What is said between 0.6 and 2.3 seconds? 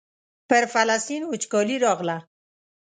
فلسطین وچکالي راغله.